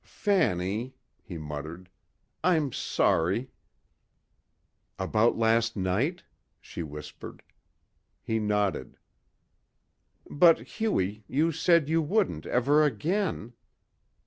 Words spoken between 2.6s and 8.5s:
sorry...." "About last night," she whispered. He